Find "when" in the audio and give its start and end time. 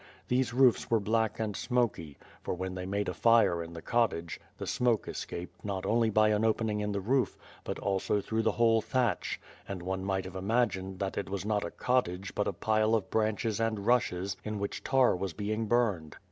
2.55-2.73